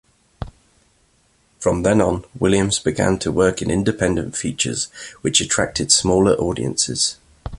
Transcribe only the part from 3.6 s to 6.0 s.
in independent features, which attracted